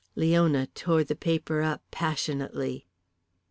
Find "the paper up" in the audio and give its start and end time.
1.03-1.83